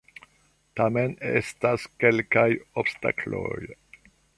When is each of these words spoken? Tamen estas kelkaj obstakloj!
Tamen 0.79 1.13
estas 1.33 1.87
kelkaj 2.05 2.49
obstakloj! 2.85 3.59